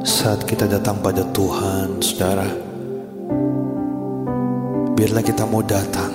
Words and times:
Saat 0.00 0.48
kita 0.48 0.64
datang 0.64 0.96
pada 1.04 1.20
Tuhan, 1.28 2.00
saudara, 2.00 2.48
biarlah 4.96 5.20
kita 5.20 5.44
mau 5.44 5.60
datang 5.60 6.08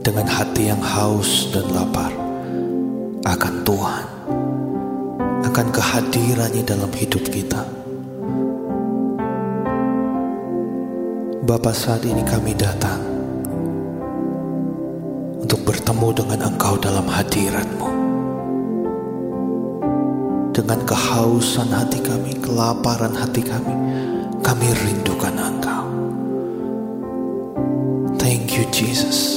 dengan 0.00 0.24
hati 0.24 0.72
yang 0.72 0.80
haus 0.80 1.52
dan 1.52 1.68
lapar 1.76 2.08
akan 3.28 3.54
Tuhan, 3.68 4.06
akan 5.44 5.66
kehadirannya 5.76 6.64
dalam 6.64 6.88
hidup 6.96 7.20
kita. 7.28 7.68
Bapa 11.44 11.76
saat 11.76 12.00
ini 12.08 12.24
kami 12.24 12.56
datang 12.56 13.04
untuk 15.44 15.68
bertemu 15.68 16.08
dengan 16.16 16.48
Engkau 16.48 16.80
dalam 16.80 17.04
hadiratmu. 17.04 17.95
Dengan 20.56 20.80
kehausan 20.88 21.68
hati 21.68 22.00
kami, 22.00 22.32
kelaparan 22.40 23.12
hati 23.12 23.44
kami, 23.44 23.76
kami 24.40 24.68
rindukan 24.88 25.36
Engkau. 25.36 25.84
Thank 28.16 28.56
you 28.56 28.64
Jesus. 28.72 29.35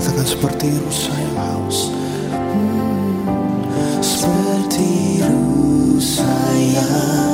Katakan 0.00 0.24
seperti 0.24 0.80
rusa 0.80 1.12
yang 1.12 1.36
haus. 1.36 1.92
Hmm, 2.32 4.00
Seperti 4.00 5.20
rusa 5.28 6.32
yang 6.56 7.29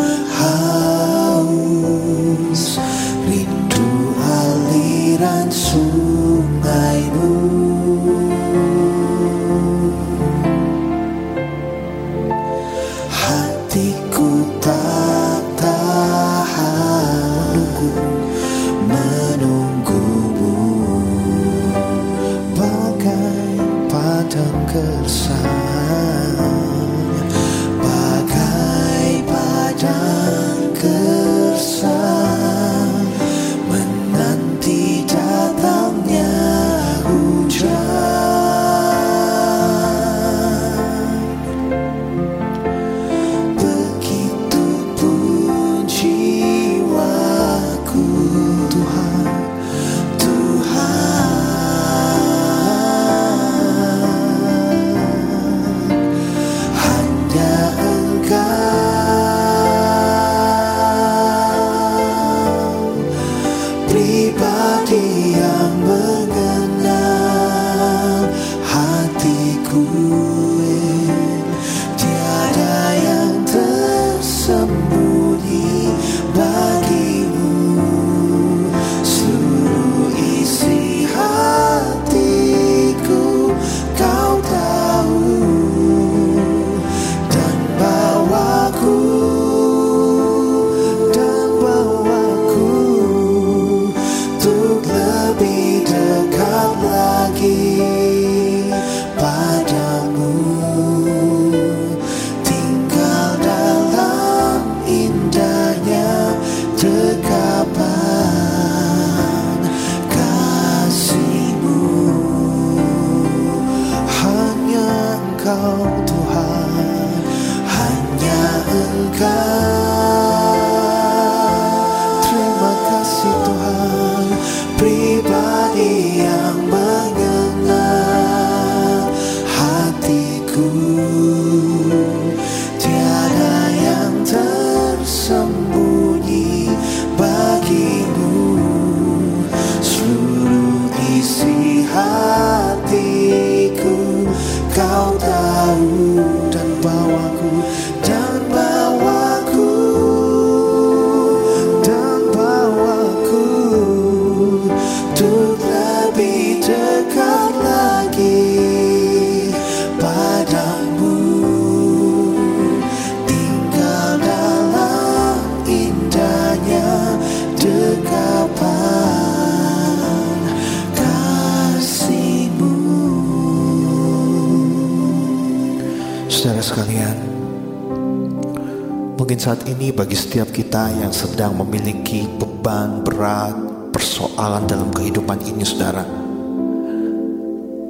Mungkin 179.27 179.43
saat 179.43 179.67
ini 179.67 179.91
bagi 179.91 180.15
setiap 180.15 180.55
kita 180.55 181.03
yang 181.03 181.11
sedang 181.11 181.59
memiliki 181.59 182.31
beban 182.39 183.03
berat, 183.03 183.59
persoalan 183.91 184.71
dalam 184.71 184.95
kehidupan 184.95 185.43
ini 185.51 185.67
saudara. 185.67 186.07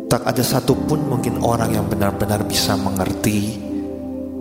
Tak 0.09 0.25
ada 0.33 0.41
satupun 0.41 1.05
mungkin 1.05 1.45
orang 1.45 1.77
yang 1.77 1.85
benar-benar 1.93 2.41
bisa 2.49 2.73
mengerti 2.81 3.53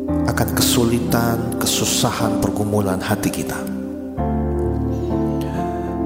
akan 0.07 0.55
kesulitan, 0.55 1.59
kesusahan, 1.59 2.39
pergumulan 2.39 3.03
hati 3.03 3.27
kita. 3.27 3.59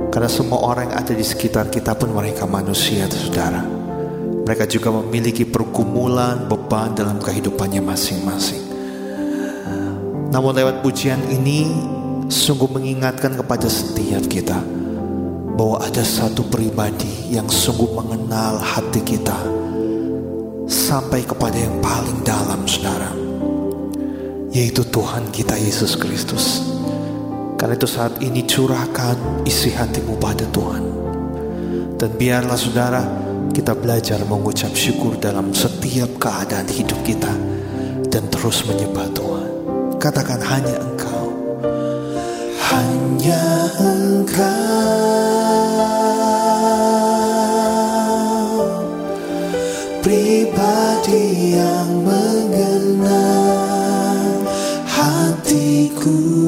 Karena 0.09 0.25
semua 0.25 0.74
orang 0.74 0.89
yang 0.89 1.06
ada 1.06 1.13
di 1.13 1.21
sekitar 1.21 1.69
kita 1.69 1.94
pun 2.01 2.18
mereka 2.18 2.50
manusia, 2.50 3.06
saudara. 3.13 3.62
Mereka 4.42 4.65
juga 4.65 4.89
memiliki 5.06 5.45
pergumulan, 5.45 6.50
beban 6.50 6.97
dalam 6.97 7.21
kehidupannya 7.21 7.85
masing-masing. 7.85 8.69
Namun 10.29 10.53
lewat 10.53 10.85
pujian 10.85 11.17
ini 11.33 11.65
sungguh 12.29 12.69
mengingatkan 12.69 13.33
kepada 13.33 13.65
setiap 13.65 14.21
kita 14.29 14.61
bahwa 15.57 15.81
ada 15.81 16.05
satu 16.05 16.45
pribadi 16.45 17.33
yang 17.33 17.49
sungguh 17.49 17.97
mengenal 17.97 18.61
hati 18.61 19.01
kita 19.01 19.35
sampai 20.69 21.25
kepada 21.25 21.57
yang 21.57 21.81
paling 21.81 22.21
dalam 22.21 22.61
saudara 22.69 23.09
yaitu 24.53 24.85
Tuhan 24.85 25.33
kita 25.33 25.57
Yesus 25.57 25.97
Kristus. 25.97 26.61
Karena 27.57 27.75
itu 27.75 27.89
saat 27.89 28.21
ini 28.23 28.45
curahkan 28.45 29.43
isi 29.43 29.73
hatimu 29.73 30.15
pada 30.15 30.45
Tuhan. 30.47 30.83
Dan 31.99 32.09
biarlah 32.15 32.55
saudara 32.55 33.03
kita 33.51 33.75
belajar 33.75 34.23
mengucap 34.23 34.71
syukur 34.77 35.19
dalam 35.19 35.51
setiap 35.51 36.21
keadaan 36.21 36.69
hidup 36.69 37.01
kita 37.03 37.33
dan 38.07 38.23
terus 38.31 38.63
menyembah 38.63 39.09
Tuhan 39.11 39.58
Katakan 39.99 40.39
hanya 40.39 40.79
engkau. 40.79 41.27
Hanya 42.71 43.67
engkau. 43.75 44.47
Pribadi 49.99 51.51
yang 51.59 51.99
mengenal 52.07 53.03
hatiku 54.87 56.38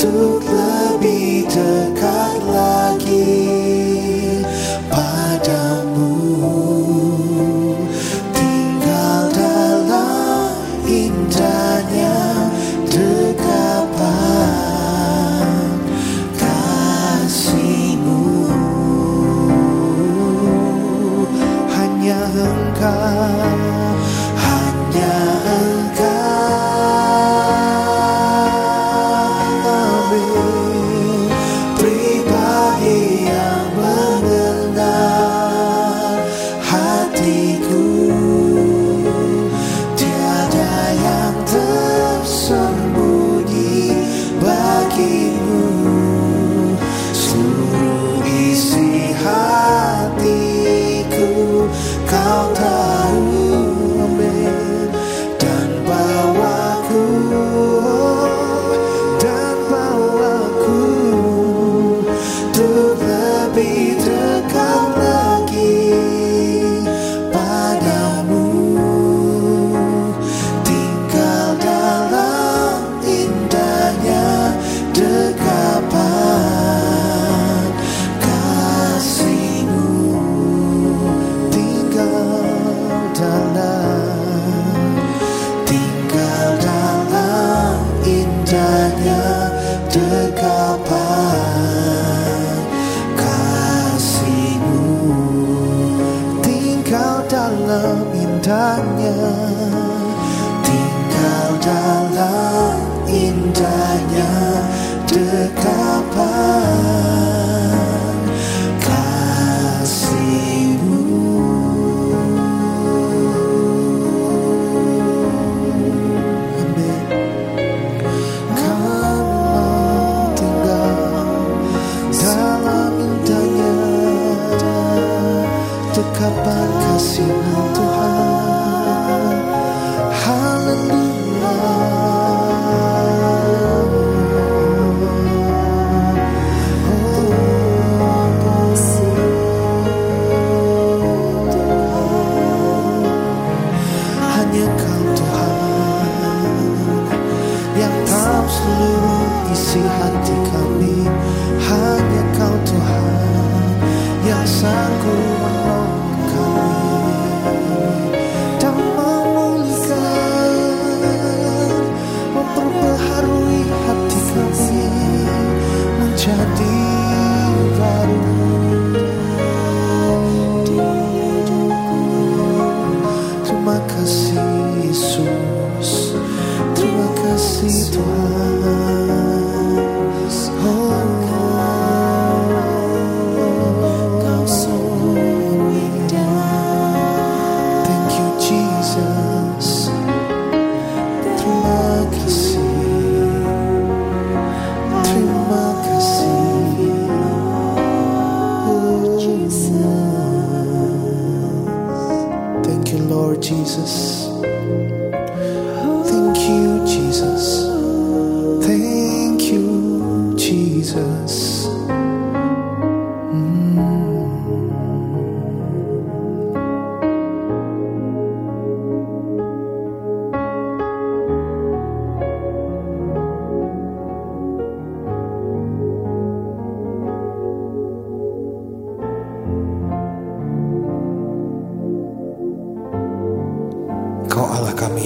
Untuk 0.00 0.40
lebih 0.48 1.44
dekat 1.44 2.19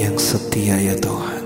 yang 0.05 0.21
setia 0.21 0.77
ya 0.77 0.93
Tuhan. 1.01 1.43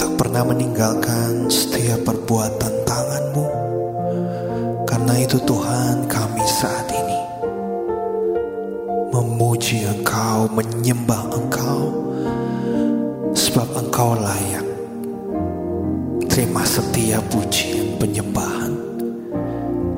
Tak 0.00 0.10
pernah 0.16 0.48
meninggalkan 0.48 1.52
setiap 1.52 2.08
perbuatan 2.08 2.72
tanganmu. 2.88 3.46
Karena 4.88 5.14
itu 5.20 5.36
Tuhan 5.44 6.08
kami 6.08 6.44
saat 6.48 6.88
ini 6.88 7.20
Memuji 9.12 9.84
Engkau, 9.84 10.48
menyembah 10.56 11.36
Engkau. 11.36 11.80
Sebab 13.36 13.68
Engkau 13.76 14.16
layak 14.16 14.64
Terima 16.32 16.64
setiap 16.64 17.20
pujian 17.28 18.00
penyembahan. 18.00 18.72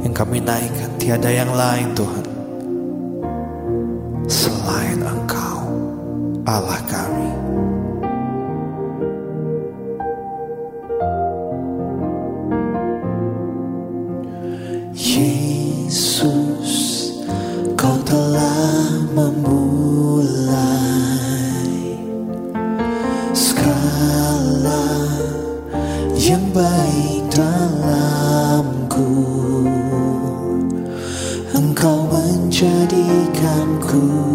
Yang 0.02 0.14
kami 0.18 0.42
naikkan 0.42 0.90
Tiada 0.98 1.30
yang 1.30 1.54
lain 1.54 1.94
Tuhan. 1.94 2.27
Allah 6.58 6.82
kami. 6.90 7.30
Yesus, 14.90 16.74
kau 17.78 17.94
telah 18.02 18.90
memulai 19.14 20.58
skala 23.30 24.82
yang 26.18 26.42
baik 26.50 27.22
dalamku. 27.30 29.06
Engkau 31.54 32.02
menjadikanku. 32.10 34.27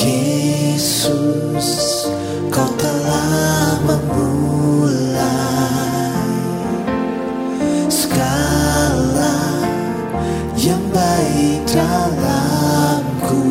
Yesus, 0.00 1.68
kau 2.48 2.72
telah 2.80 3.76
memulai 3.84 5.20
segala 7.92 9.60
yang 10.56 10.80
baik 10.88 11.68
dalamku. 11.68 13.44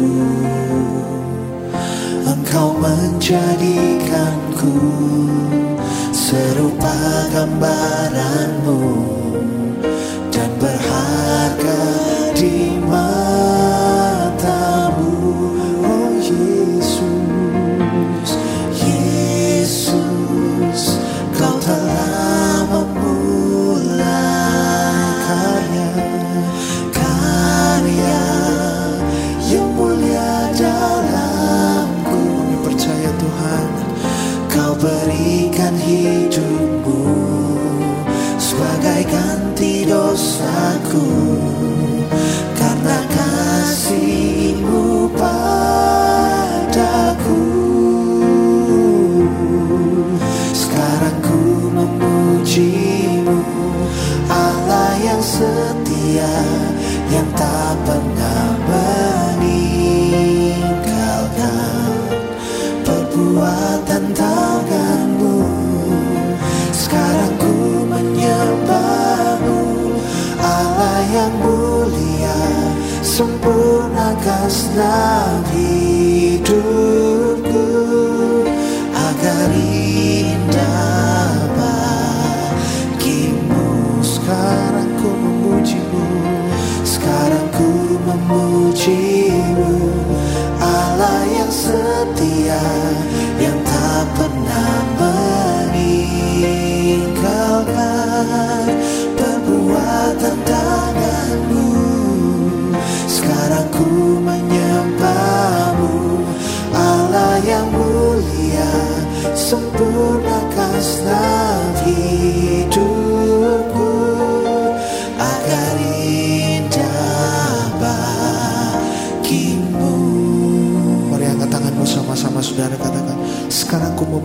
Engkau 2.26 2.74
menjadikanku 2.82 4.74
serupa 6.10 6.98
gambar. 7.30 7.79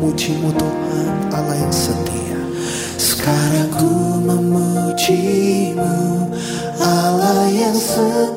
Memujimu 0.05 0.53
Tuhan 0.53 1.33
Allah 1.33 1.57
yang 1.57 1.73
setia. 1.73 2.37
Sekarang 3.01 3.73
ku 3.73 4.21
memujimu 4.21 5.97
Allah 6.77 7.49
yang 7.49 7.73
setia 7.73 8.34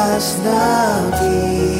lekas 0.00 0.40
lagi 0.40 1.79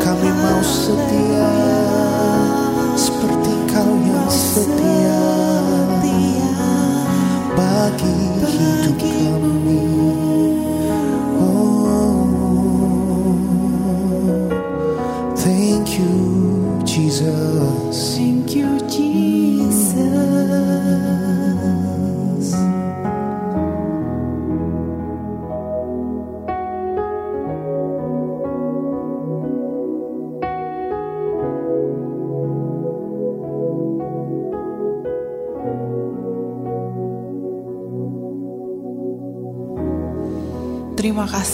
Kami 0.00 0.30
mau 0.32 0.62
setia 0.64 1.52
Seperti 2.96 3.52
kau 3.68 3.92
yang 4.00 4.30
setia 4.32 5.20
Bagi 7.52 8.16
hidup 8.48 8.96
kami 8.96 9.97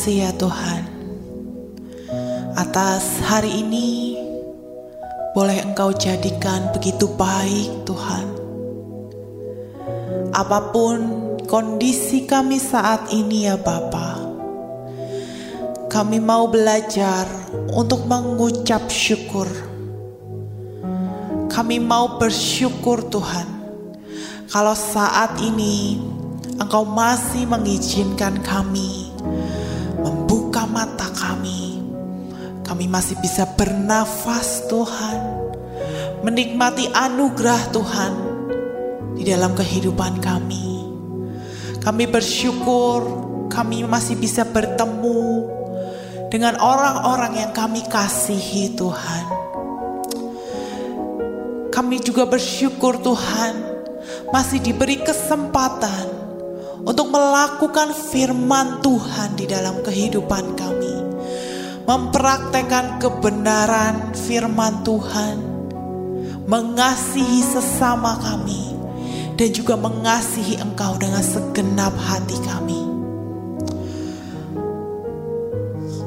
kasih 0.05 0.21
ya 0.21 0.37
Tuhan 0.37 0.85
atas 2.61 3.25
hari 3.25 3.65
ini 3.65 4.21
boleh 5.33 5.65
Engkau 5.65 5.97
jadikan 5.97 6.69
begitu 6.77 7.09
baik 7.17 7.89
Tuhan. 7.89 8.29
Apa 10.29 10.77
pun 10.77 11.01
kondisi 11.49 12.29
kami 12.29 12.61
saat 12.61 13.17
ini 13.17 13.49
ya 13.49 13.57
Bapa, 13.57 14.21
kami 15.89 16.21
mau 16.21 16.53
belajar 16.53 17.25
untuk 17.73 18.05
mengucap 18.05 18.85
syukur. 18.93 19.49
Kami 21.49 21.81
mau 21.81 22.21
bersyukur 22.21 23.09
Tuhan, 23.09 23.49
kalau 24.53 24.77
saat 24.77 25.41
ini 25.41 25.97
Engkau 26.61 26.85
masih 26.85 27.49
mengizinkan 27.49 28.45
kami 28.45 29.04
Kami 32.75 32.91
masih 32.91 33.15
bisa 33.23 33.47
bernafas 33.47 34.67
Tuhan, 34.67 35.19
menikmati 36.27 36.91
anugerah 36.91 37.71
Tuhan 37.71 38.13
di 39.15 39.23
dalam 39.23 39.55
kehidupan 39.55 40.19
kami. 40.19 40.83
Kami 41.79 42.05
bersyukur 42.11 42.99
kami 43.47 43.87
masih 43.87 44.19
bisa 44.19 44.43
bertemu 44.43 45.47
dengan 46.35 46.59
orang-orang 46.59 47.47
yang 47.47 47.55
kami 47.55 47.87
kasihi 47.87 48.75
Tuhan. 48.75 49.25
Kami 51.71 52.03
juga 52.03 52.27
bersyukur 52.27 52.99
Tuhan 52.99 53.55
masih 54.35 54.59
diberi 54.59 54.99
kesempatan 54.99 56.11
untuk 56.83 57.07
melakukan 57.15 57.95
firman 57.95 58.83
Tuhan 58.83 59.39
di 59.39 59.47
dalam 59.47 59.79
kehidupan 59.79 60.59
kami. 60.59 60.84
Mempraktekkan 61.85 62.97
kebenaran 62.97 64.17
firman 64.17 64.81
Tuhan. 64.85 65.37
Mengasihi 66.49 67.45
sesama 67.45 68.17
kami. 68.21 68.73
Dan 69.35 69.51
juga 69.53 69.75
mengasihi 69.77 70.61
engkau 70.61 70.97
dengan 70.97 71.21
segenap 71.21 71.93
hati 71.99 72.39
kami. 72.45 72.81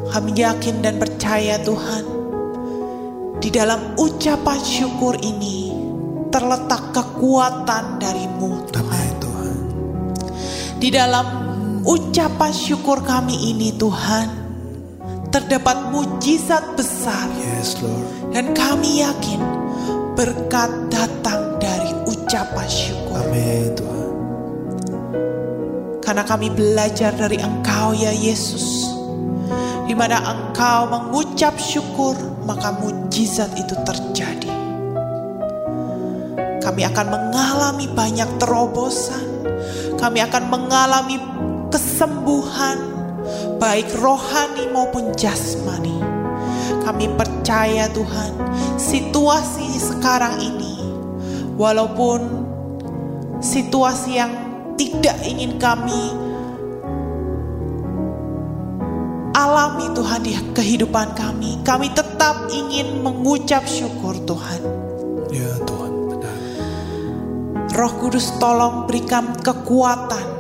Kami 0.08 0.32
yakin 0.34 0.82
dan 0.82 0.98
percaya 0.98 1.62
Tuhan. 1.62 2.06
Di 3.38 3.54
dalam 3.54 3.94
ucapan 4.02 4.60
syukur 4.64 5.14
ini 5.22 5.68
terletak 6.38 6.94
kekuatan 6.94 7.98
darimu 7.98 8.68
Amin 8.78 9.14
Tuhan 9.18 9.58
di 10.78 10.94
dalam 10.94 11.26
ucapan 11.82 12.54
syukur 12.54 13.02
kami 13.02 13.50
ini 13.50 13.74
Tuhan 13.74 14.37
terdapat 15.30 15.92
mujizat 15.92 16.64
besar 16.80 17.28
Yes, 17.36 17.78
Lord. 17.84 18.32
dan 18.32 18.56
kami 18.56 19.04
yakin 19.04 19.42
berkat 20.16 20.72
datang 20.90 21.62
dari 21.62 21.94
ucapan 22.08 22.68
syukur. 22.68 23.22
Amin, 23.22 23.70
Tuhan. 23.78 24.10
Karena 26.02 26.24
kami 26.24 26.48
belajar 26.50 27.12
dari 27.14 27.38
Engkau 27.38 27.92
ya 27.92 28.16
Yesus. 28.16 28.88
Di 29.88 29.96
mana 29.96 30.20
Engkau 30.24 30.88
mengucap 30.92 31.56
syukur, 31.60 32.16
maka 32.44 32.76
mujizat 32.76 33.52
itu 33.56 33.76
terjadi. 33.88 34.52
Kami 36.64 36.82
akan 36.84 37.08
mengalami 37.08 37.88
banyak 37.92 38.28
terobosan. 38.40 39.24
Kami 39.96 40.20
akan 40.20 40.44
mengalami 40.52 41.16
kesembuhan 41.72 42.97
baik 43.58 43.90
rohani 43.98 44.70
maupun 44.70 45.14
jasmani. 45.18 45.98
Kami 46.86 47.12
percaya 47.20 47.92
Tuhan, 47.92 48.32
situasi 48.80 49.68
sekarang 49.76 50.40
ini 50.40 50.80
walaupun 51.60 52.48
situasi 53.44 54.16
yang 54.16 54.32
tidak 54.80 55.18
ingin 55.26 55.60
kami 55.60 56.16
alami 59.36 59.92
Tuhan 59.92 60.22
di 60.24 60.34
kehidupan 60.54 61.18
kami. 61.18 61.60
Kami 61.66 61.92
tetap 61.92 62.48
ingin 62.50 63.04
mengucap 63.04 63.68
syukur 63.68 64.16
Tuhan. 64.24 64.62
Ya 65.34 65.52
Tuhan, 65.66 65.92
benar. 66.08 66.38
Roh 67.76 67.94
Kudus 68.00 68.32
tolong 68.40 68.88
berikan 68.88 69.36
kekuatan 69.38 70.37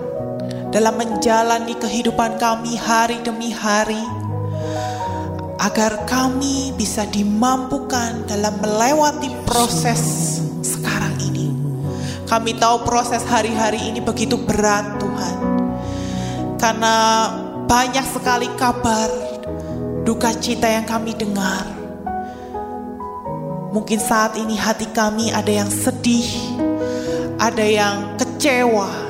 dalam 0.67 0.99
menjalani 0.99 1.73
kehidupan 1.79 2.35
kami 2.35 2.75
hari 2.75 3.23
demi 3.23 3.55
hari. 3.55 3.99
Agar 5.57 6.05
kami 6.05 6.69
bisa 6.77 7.03
dimampukan 7.09 8.29
dalam 8.29 8.61
melewati 8.61 9.33
proses 9.43 9.99
sekarang 10.61 11.17
ini. 11.33 11.49
Kami 12.29 12.55
tahu 12.61 12.85
proses 12.85 13.25
hari-hari 13.25 13.89
ini 13.89 13.97
begitu 13.97 14.37
berat 14.37 15.01
Tuhan. 15.01 15.37
Karena 16.61 16.95
banyak 17.65 18.05
sekali 18.05 18.47
kabar 18.53 19.09
duka 20.05 20.31
cita 20.37 20.69
yang 20.69 20.85
kami 20.85 21.17
dengar. 21.17 21.67
Mungkin 23.73 23.99
saat 23.99 24.39
ini 24.39 24.55
hati 24.55 24.87
kami 24.93 25.33
ada 25.33 25.51
yang 25.51 25.67
sedih, 25.67 26.25
ada 27.35 27.65
yang 27.65 28.15
kecewa, 28.15 29.06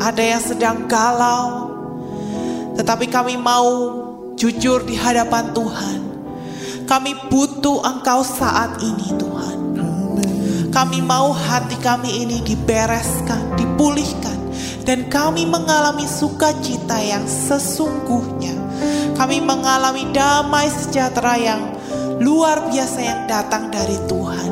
ada 0.00 0.24
yang 0.24 0.40
sedang 0.40 0.88
galau. 0.88 1.68
Tetapi 2.80 3.06
kami 3.12 3.36
mau 3.36 3.68
jujur 4.40 4.88
di 4.88 4.96
hadapan 4.96 5.52
Tuhan. 5.52 5.98
Kami 6.88 7.28
butuh 7.28 7.84
Engkau 7.84 8.24
saat 8.24 8.80
ini 8.80 9.14
Tuhan. 9.14 9.58
Kami 10.72 11.04
mau 11.04 11.30
hati 11.36 11.76
kami 11.78 12.24
ini 12.24 12.40
dibereskan, 12.40 13.54
dipulihkan. 13.60 14.40
Dan 14.80 15.06
kami 15.12 15.44
mengalami 15.44 16.08
sukacita 16.08 16.98
yang 16.98 17.28
sesungguhnya. 17.28 18.56
Kami 19.14 19.44
mengalami 19.44 20.08
damai 20.10 20.72
sejahtera 20.72 21.36
yang 21.36 21.60
luar 22.24 22.64
biasa 22.72 22.98
yang 23.04 23.20
datang 23.28 23.68
dari 23.68 24.00
Tuhan. 24.08 24.50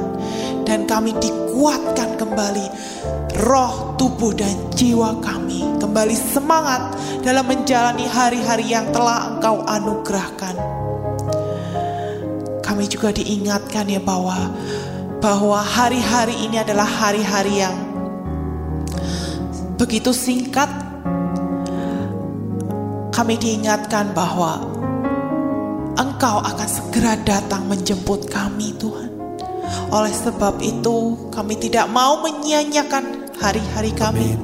Dan 0.69 0.85
kami 0.85 1.17
dikuatkan 1.17 2.21
kembali 2.21 2.67
roh, 3.39 3.95
tubuh, 3.95 4.35
dan 4.35 4.55
jiwa 4.75 5.23
kami. 5.23 5.63
Kembali 5.79 6.15
semangat 6.15 6.99
dalam 7.23 7.47
menjalani 7.47 8.11
hari-hari 8.11 8.75
yang 8.75 8.91
telah 8.91 9.39
engkau 9.39 9.63
anugerahkan. 9.63 10.55
Kami 12.63 12.85
juga 12.91 13.15
diingatkan 13.15 13.89
ya 13.89 14.03
bahwa 14.03 14.51
bahwa 15.19 15.59
hari-hari 15.59 16.35
ini 16.47 16.63
adalah 16.63 16.87
hari-hari 16.87 17.63
yang 17.63 17.75
begitu 19.79 20.11
singkat. 20.11 20.69
Kami 23.15 23.35
diingatkan 23.35 24.15
bahwa 24.15 24.79
Engkau 25.99 26.39
akan 26.39 26.69
segera 26.71 27.19
datang 27.27 27.67
menjemput 27.67 28.31
kami, 28.31 28.71
Tuhan. 28.79 29.11
Oleh 29.91 30.15
sebab 30.15 30.63
itu, 30.63 31.19
kami 31.35 31.59
tidak 31.59 31.91
mau 31.91 32.23
menyia-nyiakan 32.23 33.18
hari-hari 33.39 33.95
kami. 33.95 34.35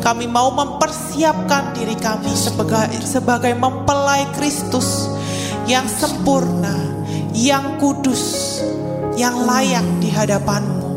Kami 0.00 0.24
mau 0.26 0.52
mempersiapkan 0.52 1.76
diri 1.76 1.94
kami 1.96 2.32
sebagai 2.32 2.96
sebagai 3.04 3.52
mempelai 3.54 4.28
Kristus 4.36 5.08
yang 5.68 5.84
sempurna, 5.86 6.74
yang 7.36 7.76
kudus, 7.76 8.58
yang 9.20 9.44
layak 9.44 9.84
di 10.00 10.08
hadapanmu. 10.08 10.88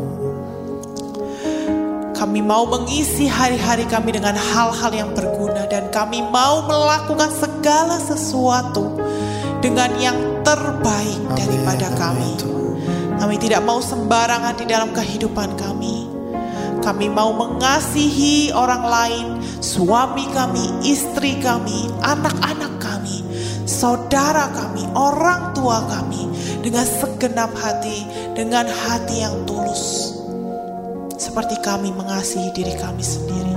Kami 2.16 2.38
mau 2.38 2.64
mengisi 2.64 3.26
hari-hari 3.26 3.82
kami 3.84 4.14
dengan 4.14 4.38
hal-hal 4.38 4.94
yang 4.94 5.10
berguna 5.10 5.66
dan 5.66 5.90
kami 5.90 6.22
mau 6.22 6.64
melakukan 6.64 7.28
segala 7.34 7.98
sesuatu 7.98 8.94
dengan 9.58 9.90
yang 9.98 10.16
terbaik 10.46 11.18
daripada 11.34 11.90
kami. 11.98 12.32
Kami 13.18 13.36
tidak 13.38 13.62
mau 13.62 13.78
sembarangan 13.78 14.54
di 14.58 14.66
dalam 14.66 14.90
kehidupan 14.90 15.54
kami. 15.54 16.01
Kami 16.82 17.06
mau 17.06 17.30
mengasihi 17.30 18.50
orang 18.50 18.82
lain, 18.82 19.26
suami 19.62 20.26
kami, 20.34 20.82
istri 20.82 21.38
kami, 21.38 21.86
anak-anak 22.02 22.74
kami, 22.82 23.22
saudara 23.70 24.50
kami, 24.50 24.82
orang 24.98 25.54
tua 25.54 25.78
kami 25.86 26.26
dengan 26.58 26.82
segenap 26.82 27.54
hati, 27.54 28.02
dengan 28.34 28.66
hati 28.66 29.22
yang 29.22 29.46
tulus. 29.46 30.10
Seperti 31.14 31.62
kami 31.62 31.94
mengasihi 31.94 32.50
diri 32.50 32.74
kami 32.74 33.06
sendiri. 33.06 33.54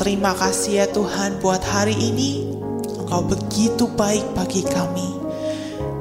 Terima 0.00 0.32
kasih 0.32 0.80
ya 0.80 0.86
Tuhan 0.88 1.44
buat 1.44 1.60
hari 1.60 1.92
ini. 1.92 2.48
Engkau 3.04 3.20
begitu 3.20 3.84
baik 4.00 4.24
bagi 4.32 4.64
kami. 4.64 5.12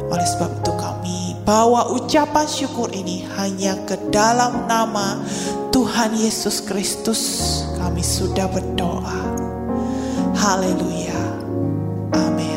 Oleh 0.07 0.23
sebab 0.23 0.63
itu 0.63 0.71
kami 0.79 1.16
bawa 1.47 1.95
ucapan 1.95 2.43
syukur 2.43 2.91
ini 2.91 3.23
hanya 3.39 3.79
ke 3.87 3.95
dalam 4.11 4.67
nama 4.67 5.23
Tuhan 5.71 6.19
Yesus 6.19 6.59
Kristus. 6.59 7.63
Kami 7.79 8.03
sudah 8.03 8.51
berdoa. 8.51 9.21
Haleluya. 10.35 11.23
Amin. 12.11 12.56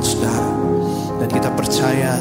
Dan 0.00 0.08
saudara. 0.08 0.50
Dan 1.20 1.28
kita 1.28 1.50
percaya 1.52 2.12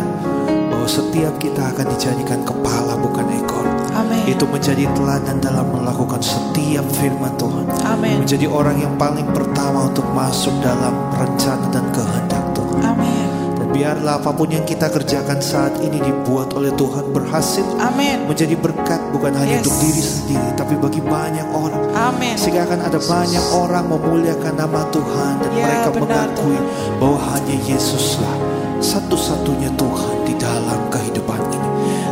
bahwa 0.67 0.87
setiap 0.87 1.33
kita 1.39 1.71
akan 1.71 1.85
dijadikan 1.95 2.43
kepala 2.43 2.99
bukan 2.99 3.23
ekor. 3.31 3.63
Amin. 3.95 4.27
Itu 4.27 4.43
menjadi 4.43 4.83
teladan 4.91 5.39
dalam 5.39 5.71
melakukan 5.71 6.19
setiap 6.19 6.83
firman 6.99 7.31
Tuhan. 7.39 7.65
Amin. 7.87 8.27
Menjadi 8.27 8.51
orang 8.51 8.75
yang 8.83 8.93
paling 8.99 9.25
pertama 9.31 9.87
untuk 9.87 10.03
masuk 10.11 10.51
dalam 10.59 10.91
rencana 11.15 11.65
dan 11.71 11.87
kehendak 11.95 12.43
Tuhan. 12.51 12.83
Amin. 12.83 13.38
Biarlah 13.79 14.19
apa 14.19 14.35
pun 14.35 14.51
yang 14.51 14.67
kita 14.67 14.91
kerjakan 14.91 15.39
saat 15.39 15.79
ini 15.79 15.97
dibuat 15.97 16.51
oleh 16.51 16.67
Tuhan 16.75 17.15
berhasil 17.15 17.63
Amin. 17.79 18.27
menjadi 18.27 18.51
berkat 18.53 18.99
bukan 19.09 19.31
hanya 19.31 19.55
Yes. 19.55 19.63
untuk 19.63 19.75
diri 19.79 20.03
sendiri 20.03 20.49
tapi 20.53 20.75
bagi 20.75 20.99
banyak 20.99 21.47
orang. 21.47 21.83
Amin. 21.95 22.35
Sehingga 22.35 22.67
akan 22.67 22.79
ada 22.83 22.99
banyak 22.99 23.45
orang 23.55 23.87
memuliakan 23.87 24.53
nama 24.53 24.83
Tuhan 24.91 25.33
dan 25.39 25.51
Ya, 25.55 25.63
mereka 25.63 25.89
benar, 25.89 26.03
mengakui 26.27 26.59
Tuhan. 26.59 26.99
bahwa 26.99 27.19
hanya 27.31 27.55
Yesuslah 27.63 28.35
satu-satunya 28.83 29.71
Tuhan 29.73 30.15
di 30.23 30.35
dalam 30.35 30.79
kehidupan 30.91 31.39
ini. 31.47 31.69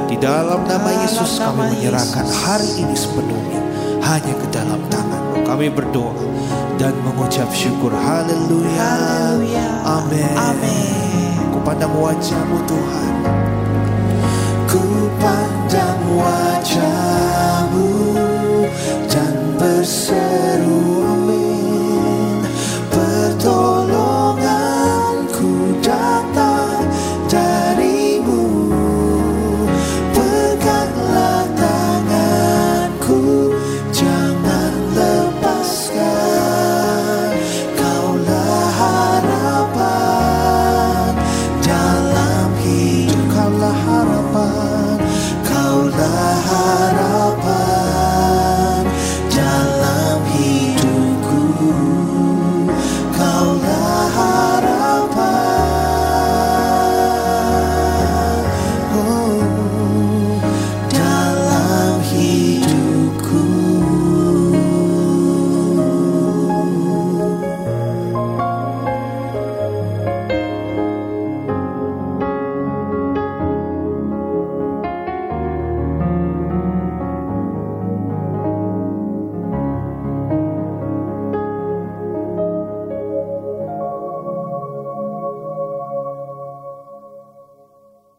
Di 0.07 0.15
dalam 0.17 0.63
nama 0.63 0.87
Dalam 0.87 1.03
Yesus 1.03 1.35
kami 1.35 1.51
nama 1.51 1.63
menyerahkan 1.67 2.25
Yesus. 2.25 2.41
hari 2.41 2.69
ini 2.79 2.95
sepenuhnya 2.95 3.61
hanya 4.01 4.33
ke 4.33 4.47
dalam 4.49 4.79
tangan 4.87 5.19
Kami 5.43 5.67
berdoa 5.67 6.11
dan 6.75 6.91
mengucap 7.03 7.47
syukur. 7.51 7.91
Haleluya. 7.91 8.75
Haleluya. 8.79 9.67
Amin. 9.83 10.31
Amin. 10.35 11.06
Pandang 11.67 11.99
wajahmu 11.99 12.63
Tuhan. 12.63 13.13
Ku 14.71 14.79
pandang 15.19 15.99
wajahmu 16.15 17.91
dan 19.11 19.35
berseru 19.59 21.26